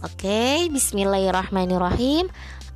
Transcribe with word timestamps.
Oke, 0.00 0.64
bismillahirrahmanirrahim. 0.72 2.24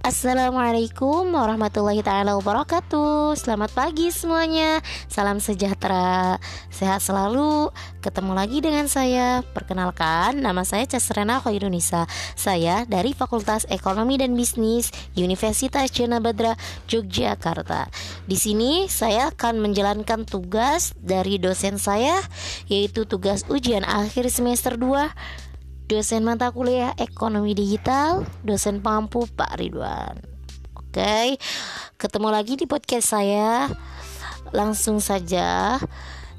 Assalamualaikum 0.04 1.24
warahmatullahi 1.32 2.04
taala 2.04 2.36
wabarakatuh. 2.36 3.32
Selamat 3.32 3.72
pagi 3.72 4.12
semuanya. 4.12 4.84
Salam 5.08 5.40
sejahtera. 5.40 6.36
Sehat 6.68 7.00
selalu. 7.00 7.72
Ketemu 8.04 8.36
lagi 8.36 8.60
dengan 8.60 8.84
saya. 8.92 9.40
Perkenalkan, 9.40 10.36
nama 10.36 10.68
saya 10.68 10.84
Casrena 10.84 11.40
Khairunisa. 11.40 12.04
Saya 12.36 12.84
dari 12.84 13.16
Fakultas 13.16 13.64
Ekonomi 13.72 14.20
dan 14.20 14.36
Bisnis 14.36 14.92
Universitas 15.16 15.88
Jana 15.96 16.20
Badra 16.20 16.60
Yogyakarta. 16.92 17.88
Di 18.28 18.36
sini 18.36 18.84
saya 18.92 19.32
akan 19.32 19.64
menjalankan 19.64 20.28
tugas 20.28 20.92
dari 21.00 21.40
dosen 21.40 21.80
saya 21.80 22.20
yaitu 22.68 23.08
tugas 23.08 23.48
ujian 23.48 23.88
akhir 23.88 24.28
semester 24.28 24.76
2 24.76 25.53
dosen 25.84 26.24
mata 26.24 26.48
kuliah 26.48 26.96
ekonomi 26.96 27.52
digital, 27.52 28.24
dosen 28.40 28.80
pengampu 28.80 29.28
Pak 29.36 29.60
Ridwan. 29.60 30.16
Oke, 30.80 31.36
ketemu 32.00 32.28
lagi 32.32 32.56
di 32.56 32.64
podcast 32.64 33.12
saya. 33.12 33.68
Langsung 34.54 35.02
saja, 35.02 35.76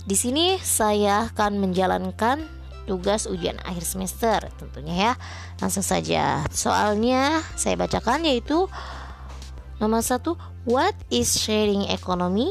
di 0.07 0.15
sini 0.17 0.57
saya 0.61 1.29
akan 1.29 1.61
menjalankan 1.61 2.41
tugas 2.89 3.29
ujian 3.29 3.57
akhir 3.65 3.85
semester 3.85 4.39
tentunya 4.57 4.95
ya. 4.95 5.13
Langsung 5.61 5.85
saja, 5.85 6.41
soalnya 6.49 7.45
saya 7.53 7.77
bacakan 7.77 8.25
yaitu 8.25 8.65
nomor 9.77 10.01
satu, 10.01 10.39
what 10.65 10.97
is 11.13 11.37
sharing 11.37 11.85
economy? 11.93 12.49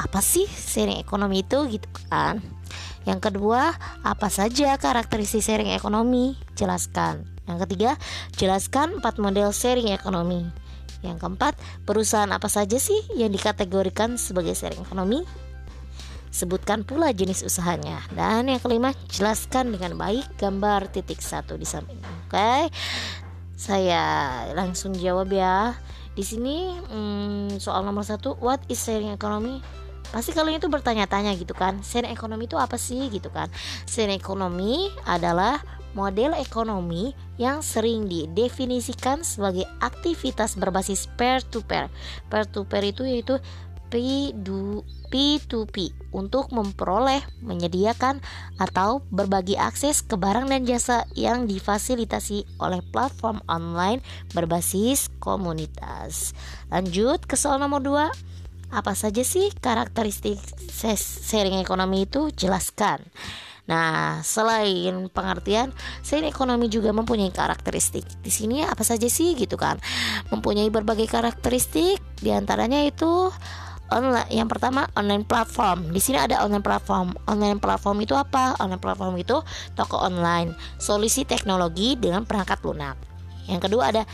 Apa 0.00 0.24
sih 0.24 0.48
sharing 0.48 0.96
ekonomi 0.96 1.44
itu 1.44 1.68
gitu 1.68 1.88
kan? 2.08 2.40
Yang 3.10 3.34
kedua, 3.34 3.74
apa 4.06 4.30
saja 4.30 4.78
karakteristik 4.78 5.42
sharing 5.42 5.74
ekonomi? 5.74 6.38
Jelaskan. 6.54 7.26
Yang 7.50 7.66
ketiga, 7.66 7.90
jelaskan 8.38 9.02
empat 9.02 9.18
model 9.18 9.50
sharing 9.50 9.90
ekonomi. 9.90 10.46
Yang 11.02 11.18
keempat, 11.18 11.58
perusahaan 11.82 12.30
apa 12.30 12.46
saja 12.46 12.78
sih 12.78 13.02
yang 13.18 13.34
dikategorikan 13.34 14.14
sebagai 14.14 14.54
sharing 14.54 14.86
ekonomi? 14.86 15.26
Sebutkan 16.30 16.86
pula 16.86 17.10
jenis 17.10 17.42
usahanya. 17.42 17.98
Dan 18.14 18.46
yang 18.46 18.62
kelima, 18.62 18.94
jelaskan 19.10 19.74
dengan 19.74 19.98
baik 19.98 20.38
gambar 20.38 20.94
titik 20.94 21.18
satu 21.18 21.58
di 21.58 21.66
samping. 21.66 21.98
Oke, 22.30 22.70
saya 23.58 24.46
langsung 24.54 24.94
jawab 24.94 25.34
ya. 25.34 25.74
Di 26.14 26.22
sini 26.22 26.78
hmm, 26.78 27.58
soal 27.58 27.82
nomor 27.82 28.06
satu, 28.06 28.38
what 28.38 28.62
is 28.70 28.78
sharing 28.78 29.10
economy? 29.10 29.58
Pasti 30.10 30.34
kalian 30.34 30.58
itu 30.58 30.70
bertanya-tanya 30.70 31.34
gitu 31.38 31.54
kan 31.54 31.82
sen 31.86 32.06
ekonomi 32.06 32.50
itu 32.50 32.58
apa 32.58 32.76
sih 32.76 33.10
gitu 33.10 33.30
kan? 33.30 33.50
Sen 33.86 34.10
ekonomi 34.10 34.90
adalah 35.06 35.62
model 35.94 36.38
ekonomi 36.38 37.14
yang 37.38 37.64
sering 37.64 38.06
didefinisikan 38.06 39.26
sebagai 39.26 39.66
aktivitas 39.82 40.54
berbasis 40.54 41.10
peer 41.18 41.42
to 41.42 41.64
peer. 41.66 41.90
Peer 42.30 42.46
to 42.46 42.62
peer 42.62 42.84
itu 42.86 43.02
yaitu 43.02 43.42
P2P 43.90 45.76
untuk 46.14 46.54
memperoleh, 46.54 47.18
menyediakan, 47.42 48.22
atau 48.54 49.02
berbagi 49.10 49.58
akses 49.58 50.06
ke 50.06 50.14
barang 50.14 50.46
dan 50.46 50.62
jasa 50.62 51.10
yang 51.18 51.50
difasilitasi 51.50 52.46
oleh 52.62 52.86
platform 52.94 53.42
online 53.50 53.98
berbasis 54.30 55.10
komunitas. 55.18 56.38
Lanjut 56.70 57.26
ke 57.26 57.34
soal 57.34 57.58
nomor 57.58 57.82
2 57.82 58.30
apa 58.70 58.94
saja 58.94 59.22
sih 59.26 59.50
karakteristik 59.58 60.38
sharing 61.26 61.58
ekonomi 61.58 62.06
itu? 62.06 62.30
Jelaskan. 62.34 63.02
Nah, 63.70 64.18
selain 64.26 65.06
pengertian, 65.14 65.70
sharing 66.02 66.26
ekonomi 66.26 66.66
juga 66.66 66.90
mempunyai 66.90 67.30
karakteristik. 67.30 68.02
Di 68.18 68.30
sini 68.30 68.66
apa 68.66 68.82
saja 68.82 69.06
sih 69.06 69.38
gitu 69.38 69.54
kan? 69.54 69.78
Mempunyai 70.34 70.66
berbagai 70.74 71.06
karakteristik, 71.06 72.02
di 72.18 72.30
antaranya 72.34 72.82
itu 72.82 73.30
online 73.90 74.30
yang 74.30 74.46
pertama 74.46 74.86
online 74.94 75.26
platform 75.26 75.90
di 75.90 75.98
sini 75.98 76.22
ada 76.22 76.46
online 76.46 76.62
platform 76.62 77.12
online 77.26 77.58
platform 77.58 77.98
itu 78.00 78.14
apa 78.14 78.54
online 78.62 78.78
platform 78.78 79.18
itu 79.18 79.42
toko 79.74 79.98
online 79.98 80.54
solusi 80.78 81.26
teknologi 81.26 81.98
dengan 81.98 82.22
perangkat 82.22 82.62
lunak 82.62 82.96
yang 83.50 83.58
kedua 83.58 83.90
ada 83.90 84.06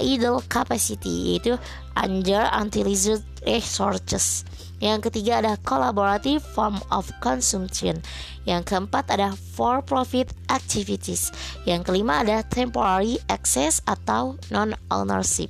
idle 0.00 0.42
capacity 0.46 1.34
yaitu 1.34 1.58
under 1.94 2.46
utilized 2.58 3.24
resources. 3.46 4.42
Yang 4.82 5.08
ketiga 5.08 5.40
ada 5.40 5.54
collaborative 5.62 6.42
form 6.42 6.76
of 6.92 7.08
consumption. 7.24 8.02
Yang 8.44 8.74
keempat 8.74 9.08
ada 9.08 9.32
for 9.32 9.80
profit 9.80 10.34
activities. 10.52 11.32
Yang 11.64 11.88
kelima 11.88 12.20
ada 12.26 12.44
temporary 12.44 13.16
access 13.32 13.80
atau 13.88 14.36
non 14.52 14.76
ownership. 14.92 15.48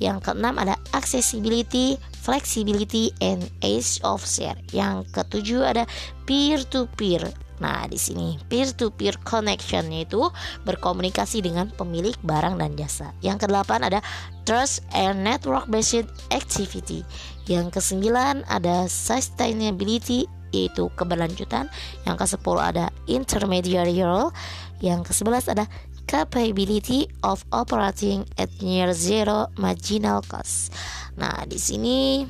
Yang 0.00 0.30
keenam 0.30 0.56
ada 0.56 0.78
accessibility, 0.96 2.00
flexibility, 2.24 3.12
and 3.20 3.50
age 3.60 4.00
of 4.06 4.24
share. 4.24 4.56
Yang 4.72 5.10
ketujuh 5.12 5.62
ada 5.62 5.84
peer 6.24 6.62
to 6.72 6.88
peer 6.96 7.22
Nah, 7.62 7.86
di 7.86 7.94
sini 7.94 8.34
peer 8.50 8.74
to 8.74 8.90
peer 8.90 9.14
connection 9.22 9.86
yaitu 9.94 10.18
berkomunikasi 10.66 11.46
dengan 11.46 11.70
pemilik 11.70 12.18
barang 12.26 12.58
dan 12.58 12.74
jasa. 12.74 13.14
Yang 13.22 13.46
kedelapan 13.46 13.86
ada 13.86 14.02
trust 14.42 14.82
and 14.90 15.22
network 15.22 15.70
based 15.70 16.10
activity. 16.34 17.06
Yang 17.46 17.78
kesembilan 17.78 18.42
ada 18.50 18.90
sustainability 18.90 20.26
yaitu 20.50 20.90
keberlanjutan. 20.98 21.70
Yang 22.02 22.26
ke-10 22.26 22.56
ada 22.58 22.90
intermediary 23.06 24.02
role. 24.02 24.34
Yang 24.82 25.14
ke-11 25.14 25.54
ada 25.54 25.64
capability 26.10 27.06
of 27.22 27.46
operating 27.54 28.26
at 28.36 28.50
near 28.58 28.90
zero 28.90 29.46
marginal 29.54 30.18
cost. 30.26 30.74
Nah, 31.14 31.46
di 31.46 31.62
sini 31.62 32.26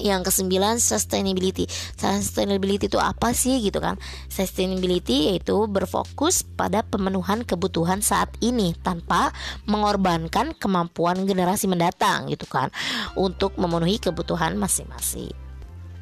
yang 0.00 0.24
kesembilan 0.24 0.80
sustainability. 0.80 1.68
Sustainability 1.96 2.88
itu 2.88 2.98
apa 2.98 3.36
sih 3.36 3.60
gitu 3.60 3.78
kan? 3.78 4.00
Sustainability 4.32 5.32
yaitu 5.32 5.68
berfokus 5.68 6.42
pada 6.42 6.80
pemenuhan 6.82 7.44
kebutuhan 7.44 8.00
saat 8.00 8.32
ini 8.40 8.74
tanpa 8.80 9.30
mengorbankan 9.68 10.56
kemampuan 10.56 11.28
generasi 11.28 11.68
mendatang 11.68 12.32
gitu 12.32 12.48
kan? 12.48 12.72
Untuk 13.14 13.54
memenuhi 13.60 14.00
kebutuhan 14.00 14.56
masing-masing. 14.56 15.32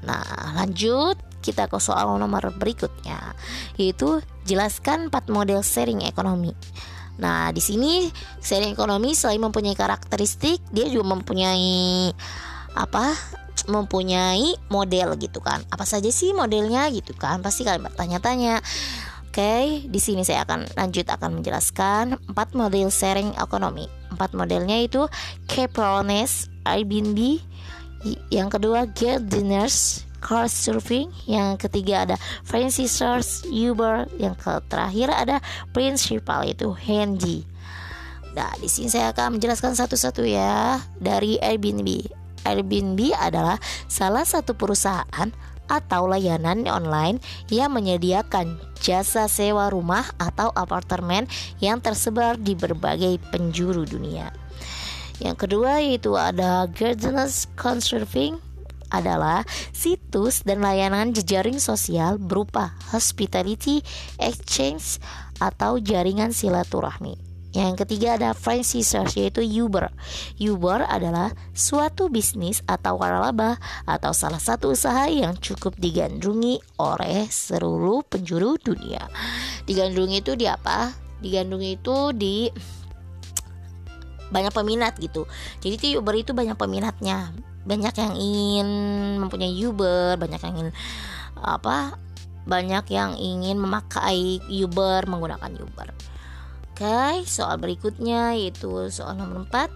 Nah 0.06 0.54
lanjut 0.54 1.18
kita 1.42 1.70
ke 1.70 1.78
soal 1.78 2.10
nomor 2.18 2.50
berikutnya 2.54 3.34
yaitu 3.78 4.22
jelaskan 4.46 5.10
empat 5.10 5.30
model 5.30 5.62
sharing 5.62 6.02
ekonomi. 6.02 6.54
Nah, 7.18 7.50
di 7.50 7.58
sini 7.58 8.06
sharing 8.38 8.72
ekonomi 8.72 9.12
selain 9.12 9.42
mempunyai 9.42 9.74
karakteristik, 9.74 10.62
dia 10.70 10.86
juga 10.86 11.18
mempunyai 11.18 12.14
apa 12.78 13.10
mempunyai 13.68 14.56
model 14.72 15.14
gitu 15.20 15.38
kan 15.44 15.60
apa 15.68 15.84
saja 15.84 16.08
sih 16.08 16.32
modelnya 16.32 16.88
gitu 16.90 17.12
kan 17.14 17.44
pasti 17.44 17.62
kalian 17.62 17.84
bertanya-tanya 17.84 18.64
Oke, 19.28 19.84
di 19.86 20.00
sini 20.02 20.24
saya 20.26 20.42
akan 20.42 20.66
lanjut 20.74 21.06
akan 21.06 21.38
menjelaskan 21.38 22.16
empat 22.32 22.58
model 22.58 22.90
sharing 22.90 23.36
ekonomi. 23.38 23.86
Empat 24.10 24.34
modelnya 24.34 24.82
itu 24.82 25.04
Caprones, 25.46 26.50
Airbnb, 26.66 27.38
yang 28.34 28.50
kedua 28.50 28.88
Get 28.98 29.30
Dinners, 29.30 30.08
Car 30.18 30.50
Surfing, 30.50 31.12
yang 31.30 31.54
ketiga 31.54 32.02
ada 32.02 32.16
Fancy 32.42 32.90
Stars, 32.90 33.46
Uber, 33.46 34.10
yang 34.18 34.34
terakhir 34.66 35.14
ada 35.14 35.38
Principal 35.70 36.48
itu 36.48 36.74
Handy. 36.74 37.46
Nah, 38.34 38.50
di 38.58 38.66
sini 38.66 38.90
saya 38.90 39.14
akan 39.14 39.38
menjelaskan 39.38 39.78
satu-satu 39.78 40.26
ya 40.26 40.82
dari 40.98 41.38
Airbnb. 41.38 42.17
Airbnb 42.46 43.14
adalah 43.16 43.58
salah 43.86 44.26
satu 44.26 44.54
perusahaan 44.54 45.30
atau 45.68 46.08
layanan 46.08 46.64
online 46.66 47.20
yang 47.52 47.76
menyediakan 47.76 48.56
jasa 48.80 49.28
sewa 49.28 49.68
rumah 49.68 50.08
atau 50.16 50.48
apartemen 50.56 51.28
yang 51.60 51.78
tersebar 51.78 52.40
di 52.40 52.56
berbagai 52.56 53.20
penjuru 53.28 53.84
dunia. 53.84 54.32
Yang 55.20 55.36
kedua 55.46 55.82
yaitu 55.84 56.16
ada 56.16 56.66
Gardeners 56.70 57.50
Conserving 57.58 58.40
adalah 58.88 59.44
situs 59.76 60.40
dan 60.40 60.64
layanan 60.64 61.12
jejaring 61.12 61.60
sosial 61.60 62.16
berupa 62.16 62.72
hospitality, 62.88 63.84
exchange, 64.16 64.96
atau 65.38 65.76
jaringan 65.76 66.32
silaturahmi. 66.32 67.27
Yang 67.58 67.82
ketiga 67.82 68.14
ada 68.14 68.30
franchisor 68.38 69.10
yaitu 69.18 69.42
Uber. 69.42 69.90
Uber 70.38 70.86
adalah 70.86 71.34
suatu 71.50 72.06
bisnis 72.06 72.62
atau 72.70 72.94
waralaba 72.94 73.58
atau 73.82 74.14
salah 74.14 74.38
satu 74.38 74.70
usaha 74.70 75.10
yang 75.10 75.34
cukup 75.42 75.74
digandrungi 75.74 76.62
oleh 76.78 77.26
seluruh 77.26 78.06
penjuru 78.06 78.54
dunia. 78.62 79.10
Digandrungi 79.66 80.22
itu 80.22 80.38
di 80.38 80.46
apa? 80.46 80.94
Digandrungi 81.18 81.82
itu 81.82 82.14
di 82.14 82.46
banyak 84.30 84.54
peminat 84.54 84.94
gitu. 85.02 85.26
Jadi 85.58 85.74
tuh 85.82 85.90
Uber 85.98 86.14
itu 86.14 86.30
banyak 86.30 86.54
peminatnya. 86.54 87.34
Banyak 87.66 87.94
yang 87.98 88.14
ingin 88.14 88.68
mempunyai 89.18 89.50
Uber, 89.66 90.14
banyak 90.14 90.38
yang 90.46 90.54
ingin 90.62 90.70
apa? 91.34 91.98
Banyak 92.46 92.86
yang 92.94 93.18
ingin 93.18 93.58
memakai 93.58 94.38
Uber, 94.46 95.10
menggunakan 95.10 95.52
Uber. 95.58 95.90
Oke, 96.78 97.26
soal 97.26 97.58
berikutnya 97.58 98.38
yaitu 98.38 98.70
soal 98.94 99.18
nomor 99.18 99.50
4. 99.50 99.66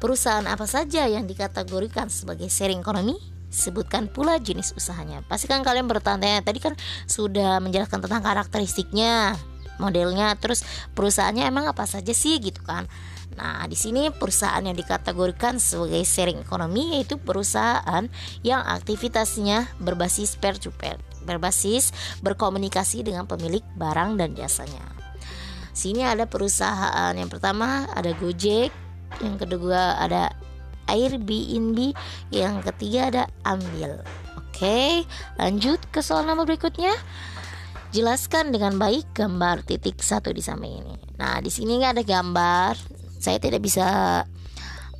Perusahaan 0.00 0.48
apa 0.48 0.64
saja 0.64 1.04
yang 1.04 1.28
dikategorikan 1.28 2.08
sebagai 2.08 2.48
sharing 2.48 2.80
ekonomi? 2.80 3.12
Sebutkan 3.52 4.08
pula 4.08 4.40
jenis 4.40 4.72
usahanya. 4.72 5.20
Pastikan 5.28 5.60
kalian 5.60 5.84
bertanya. 5.84 6.40
Tadi 6.40 6.64
kan 6.64 6.72
sudah 7.04 7.60
menjelaskan 7.60 8.00
tentang 8.00 8.24
karakteristiknya, 8.24 9.36
modelnya, 9.76 10.32
terus 10.40 10.64
perusahaannya 10.96 11.44
emang 11.44 11.68
apa 11.68 11.84
saja 11.84 12.16
sih 12.16 12.40
gitu 12.40 12.64
kan. 12.64 12.88
Nah, 13.36 13.68
di 13.68 13.76
sini 13.76 14.08
perusahaan 14.08 14.64
yang 14.64 14.80
dikategorikan 14.80 15.60
sebagai 15.60 16.08
sharing 16.08 16.40
ekonomi 16.40 16.96
yaitu 16.96 17.20
perusahaan 17.20 18.08
yang 18.40 18.64
aktivitasnya 18.64 19.76
berbasis 19.76 20.40
peer 20.40 20.56
to 20.56 20.72
peer, 20.72 20.96
berbasis 21.28 21.92
berkomunikasi 22.24 23.04
dengan 23.04 23.28
pemilik 23.28 23.60
barang 23.76 24.16
dan 24.16 24.32
jasanya. 24.32 24.97
Sini 25.78 26.02
ada 26.02 26.26
perusahaan 26.26 27.14
yang 27.14 27.30
pertama 27.30 27.86
ada 27.94 28.10
Gojek, 28.18 28.74
yang 29.22 29.38
kedua 29.38 29.94
ada 29.94 30.34
Airbnb, 30.90 31.94
yang 32.34 32.58
ketiga 32.66 33.14
ada 33.14 33.22
Ambil. 33.46 34.02
Oke, 34.34 35.06
lanjut 35.38 35.78
ke 35.94 36.02
soal 36.02 36.26
nomor 36.26 36.50
berikutnya. 36.50 36.90
Jelaskan 37.94 38.50
dengan 38.50 38.74
baik 38.74 39.14
gambar 39.14 39.62
titik 39.62 40.02
satu 40.02 40.34
di 40.34 40.42
samping 40.42 40.82
ini. 40.82 40.98
Nah, 41.14 41.38
di 41.38 41.46
sini 41.46 41.78
nggak 41.78 41.94
ada 41.94 42.04
gambar. 42.04 42.74
Saya 43.22 43.38
tidak 43.38 43.62
bisa 43.62 43.86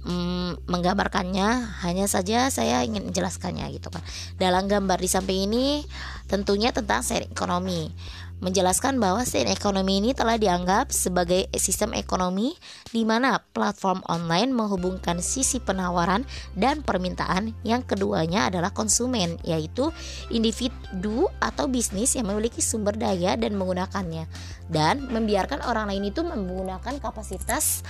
mm, 0.06 0.70
menggambarkannya 0.70 1.74
hanya 1.84 2.06
saja 2.06 2.48
saya 2.48 2.86
ingin 2.86 3.04
menjelaskannya 3.10 3.69
gitu 3.76 3.90
kan 3.92 4.02
dalam 4.40 4.66
gambar 4.66 4.98
di 4.98 5.08
samping 5.10 5.50
ini 5.50 5.82
tentunya 6.26 6.72
tentang 6.72 7.04
sharing 7.04 7.31
ekonomi 7.32 7.92
menjelaskan 8.38 9.02
bahwa 9.02 9.26
sharing 9.26 9.50
ekonomi 9.50 9.99
ini 9.99 10.11
telah 10.14 10.38
dianggap 10.38 10.94
sebagai 10.94 11.50
sistem 11.58 11.90
ekonomi 11.94 12.55
di 12.94 13.02
mana 13.02 13.43
platform 13.50 14.02
online 14.06 14.55
menghubungkan 14.55 15.19
sisi 15.19 15.58
penawaran 15.58 16.23
dan 16.55 16.87
permintaan. 16.87 17.55
Yang 17.67 17.94
keduanya 17.94 18.46
adalah 18.46 18.70
konsumen 18.70 19.43
yaitu 19.43 19.90
individu 20.31 21.26
atau 21.43 21.67
bisnis 21.67 22.14
yang 22.14 22.31
memiliki 22.31 22.62
sumber 22.62 22.94
daya 22.94 23.35
dan 23.35 23.58
menggunakannya. 23.58 24.31
Dan 24.70 25.11
membiarkan 25.11 25.67
orang 25.67 25.91
lain 25.91 26.11
itu 26.11 26.23
menggunakan 26.23 27.02
kapasitas 27.02 27.82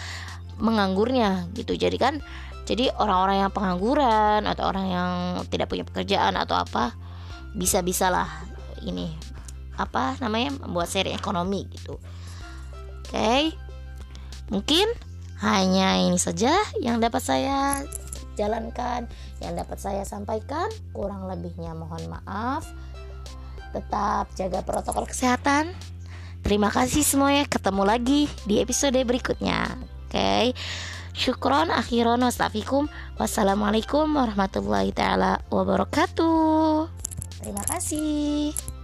menganggurnya 0.59 1.47
gitu. 1.55 1.77
Jadi 1.77 1.97
kan 2.01 2.25
jadi 2.65 2.93
orang-orang 2.97 3.49
yang 3.49 3.53
pengangguran 3.53 4.41
atau 4.45 4.65
orang 4.69 4.87
yang 4.93 5.11
tidak 5.49 5.73
punya 5.73 5.89
pekerjaan 5.89 6.37
atau 6.37 6.57
apa 6.61 6.93
bisa-bisalah 7.57 8.29
ini 8.85 9.38
apa 9.79 10.19
namanya 10.19 10.59
membuat 10.67 10.91
seri 10.91 11.15
ekonomi 11.15 11.71
gitu 11.71 11.97
oke 11.97 13.09
okay. 13.09 13.55
mungkin 14.51 14.87
hanya 15.39 16.03
ini 16.03 16.19
saja 16.19 16.53
yang 16.83 16.99
dapat 16.99 17.23
saya 17.23 17.87
jalankan 18.35 19.07
yang 19.39 19.55
dapat 19.55 19.79
saya 19.79 20.03
sampaikan 20.03 20.67
kurang 20.91 21.31
lebihnya 21.31 21.75
mohon 21.79 22.03
maaf 22.11 22.67
tetap 23.71 24.29
jaga 24.35 24.67
protokol 24.67 25.07
kesehatan 25.07 25.71
terima 26.43 26.75
kasih 26.75 27.07
semuanya 27.07 27.47
ketemu 27.47 27.83
lagi 27.87 28.27
di 28.45 28.59
episode 28.59 28.99
berikutnya 29.07 29.89
Oke. 30.09 30.17
Okay? 30.17 30.45
Syukron 31.13 31.69
akhiron 31.69 32.25
wastafikum. 32.25 32.89
Wassalamualaikum 33.21 34.09
warahmatullahi 34.09 34.97
taala 34.97 35.45
wabarakatuh. 35.53 36.89
Terima 37.45 37.63
kasih. 37.69 38.78